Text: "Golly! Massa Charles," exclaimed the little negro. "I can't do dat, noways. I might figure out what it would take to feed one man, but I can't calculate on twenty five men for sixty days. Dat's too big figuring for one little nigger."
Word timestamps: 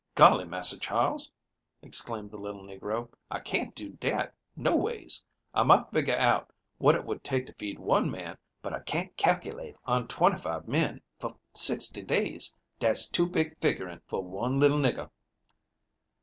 "Golly! 0.15 0.45
Massa 0.45 0.79
Charles," 0.79 1.31
exclaimed 1.83 2.31
the 2.31 2.37
little 2.39 2.63
negro. 2.63 3.09
"I 3.29 3.39
can't 3.39 3.75
do 3.75 3.89
dat, 3.91 4.33
noways. 4.57 5.23
I 5.53 5.61
might 5.61 5.91
figure 5.91 6.15
out 6.17 6.49
what 6.79 6.95
it 6.95 7.05
would 7.05 7.23
take 7.23 7.45
to 7.45 7.53
feed 7.53 7.77
one 7.77 8.09
man, 8.09 8.39
but 8.63 8.73
I 8.73 8.79
can't 8.79 9.15
calculate 9.15 9.75
on 9.85 10.07
twenty 10.07 10.39
five 10.39 10.67
men 10.67 11.01
for 11.19 11.37
sixty 11.53 12.01
days. 12.01 12.57
Dat's 12.79 13.05
too 13.05 13.27
big 13.27 13.59
figuring 13.61 14.01
for 14.07 14.23
one 14.23 14.59
little 14.59 14.79
nigger." 14.79 15.11